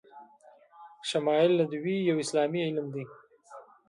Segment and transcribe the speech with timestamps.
[1.09, 3.03] شمایل ندوی یو اسلامي علم ده